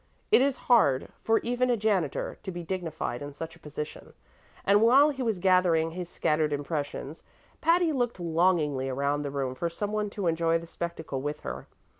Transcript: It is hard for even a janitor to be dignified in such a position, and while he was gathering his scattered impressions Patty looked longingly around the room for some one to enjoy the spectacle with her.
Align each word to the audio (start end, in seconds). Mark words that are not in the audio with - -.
It 0.31 0.41
is 0.41 0.57
hard 0.65 1.09
for 1.21 1.37
even 1.41 1.69
a 1.69 1.77
janitor 1.77 2.39
to 2.41 2.49
be 2.51 2.63
dignified 2.63 3.21
in 3.21 3.33
such 3.33 3.55
a 3.55 3.59
position, 3.59 4.13
and 4.65 4.81
while 4.81 5.11
he 5.11 5.21
was 5.21 5.37
gathering 5.37 5.91
his 5.91 6.09
scattered 6.09 6.51
impressions 6.51 7.21
Patty 7.61 7.91
looked 7.91 8.19
longingly 8.19 8.89
around 8.89 9.21
the 9.21 9.29
room 9.29 9.53
for 9.53 9.69
some 9.69 9.91
one 9.91 10.09
to 10.09 10.25
enjoy 10.25 10.57
the 10.57 10.65
spectacle 10.65 11.21
with 11.21 11.41
her. 11.41 11.67